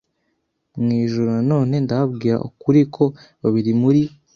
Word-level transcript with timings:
mu 0.81 0.89
ijuru 1.03 1.27
Nanone 1.33 1.75
ndababwira 1.85 2.37
ukuri 2.47 2.81
ko 2.95 3.03
babiri 3.41 3.71
muri 3.81 4.01